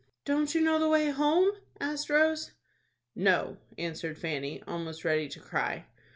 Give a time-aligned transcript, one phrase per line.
[0.25, 2.53] "Don't you know the way home?" asked Rose.
[3.15, 5.85] "No," answered Fanny, almost ready to cry.